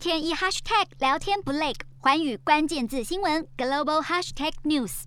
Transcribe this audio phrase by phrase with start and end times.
[0.00, 5.02] 天一 hashtag 聊天不累，寰宇关键字新闻 global hashtag news。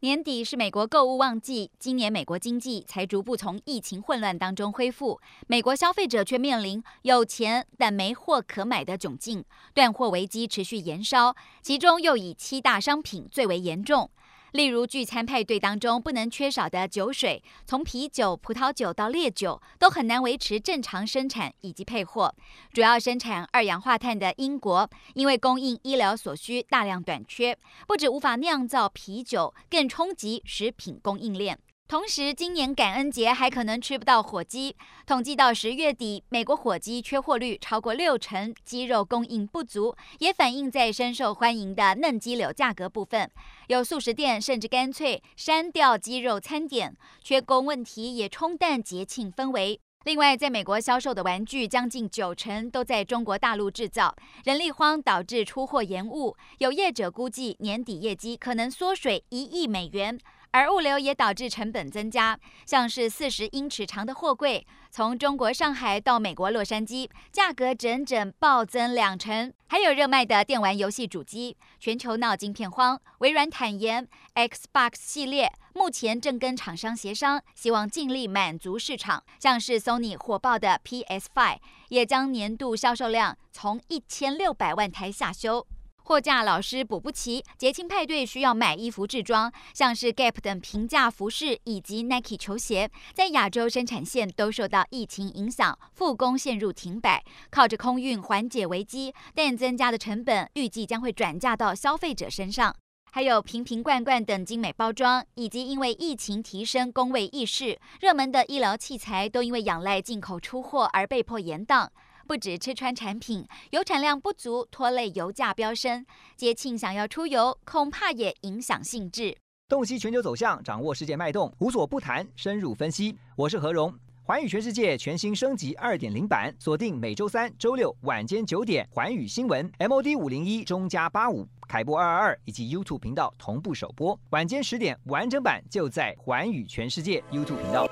[0.00, 9.44] 年底是美国购物旺季，今年美国经济才逐步从疫情混乱当中恢复，美国消费者却面临有钱但没货可买的窘境，
[9.74, 14.10] 断货危机持续延烧，其中又以七大商品最为严重。
[14.52, 22.34] 例如聚餐派对当中不能缺少的酒水，从啤酒、葡萄酒到烈酒都很难维持正常生产以及配货。
[22.72, 27.56] 主要生产二氧化碳的英国，因为供应医疗所需大量短缺，
[27.88, 31.58] 不止无法酿造啤酒，更冲击食品供应链。
[31.92, 34.74] 同时，今年感恩节还可能吃不到火鸡。
[35.04, 43.30] 统计到十月底，美国火鸡缺货率超过六成，鸡肉供应不足，也反映在深受欢迎的嫩鸡柳价格部分。
[43.66, 49.78] 有素食店甚至干脆删掉鸡肉餐点，缺工问题也冲淡节庆氛围。
[50.04, 56.34] 另外，在美国销售的玩具将近九成都在中国大陆制造，人力荒导致出货延误。
[56.56, 60.18] 有业者估计，年底业绩可能缩水一亿美元。
[60.52, 69.50] 而物流也导致成本增加，像是四十英尺长的货柜，从中国上海到美国洛杉矶，价格整整暴增两成。
[69.66, 73.00] 还有热卖的电玩游戏主机，全球闹晶片荒。
[73.18, 79.24] 微软坦言，Xbox 系列目前正跟厂商协商，希望尽力满足市场。
[79.38, 81.56] 像是 Sony 火爆的 PS5，
[81.88, 85.66] 也将年度销售量从一千六百万台下修。
[86.04, 102.74] 货架老是补不齐，节庆派对需要买衣服置装，像是 Gap 等平价服饰以及 Nike 球鞋，在亚洲生产线都受到疫情影响，复工陷入停摆，靠着空运缓解危机，但增加的成本预计将会转嫁到消费者身上。
[103.14, 111.92] 还有瓶瓶罐罐等精美包装，以及因为疫情提升工位意识，热门的医疗器材都因为仰赖进口出货而被迫延档。
[112.26, 116.04] 不止吃穿产品，油产量不足拖累油价飙升。
[116.36, 119.36] 节庆想要出游，恐怕也影响兴致。
[119.68, 123.16] 洞悉全球走向，掌握世界脉动，无所不谈，深入分析。
[123.36, 134.18] 我是何荣，环宇全世界全新升级二点零版，锁定每周三、周六晚间九点，环宇新闻 MOD 五零一中加八五凯播二二二以及 YouTube 频道同步首播。
[134.30, 137.88] 晚间十点完整版就在环宇全世界 YouTube 频道。